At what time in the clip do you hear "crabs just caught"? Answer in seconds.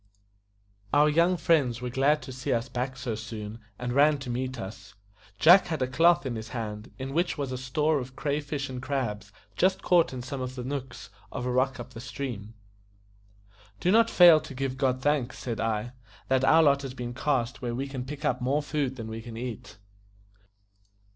8.81-10.11